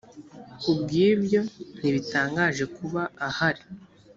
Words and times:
ku 0.59 0.69
bw 0.79 0.89
ibyo 1.09 1.41
ntibitangaje 1.77 2.63
kuba 2.75 3.01
ahari 3.27 3.63